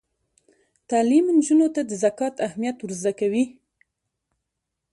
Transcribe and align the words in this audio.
تعلیم 0.89 1.25
نجونو 1.37 1.67
ته 1.75 1.81
د 1.85 1.91
زکات 2.03 2.35
اهمیت 2.47 2.77
ور 2.81 2.91
زده 2.99 3.11
کوي. 3.19 3.45